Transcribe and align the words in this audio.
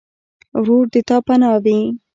ورور 0.61 0.85
د 0.93 0.95
تا 1.07 1.17
پناه 1.25 1.57
وي. 1.65 1.79